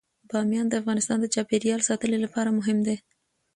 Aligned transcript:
بامیان 0.29 0.67
د 0.69 0.73
افغانستان 0.81 1.17
د 1.21 1.25
چاپیریال 1.35 1.81
ساتنې 1.89 2.17
لپاره 2.25 2.55
مهم 2.59 2.77
دي. 2.87 2.97